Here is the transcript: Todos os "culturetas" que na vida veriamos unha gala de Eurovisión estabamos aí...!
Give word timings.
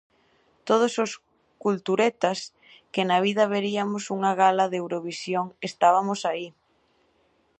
Todos 0.67 0.93
os 1.03 1.11
"culturetas" 1.63 2.39
que 2.93 3.03
na 3.09 3.17
vida 3.25 3.51
veriamos 3.55 4.03
unha 4.15 4.31
gala 4.41 4.65
de 4.71 4.77
Eurovisión 4.81 5.45
estabamos 5.69 6.19
aí...! 6.31 6.47